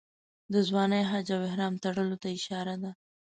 [0.53, 2.91] د ځوانۍ حج او احرام تړلو ته اشاره ده.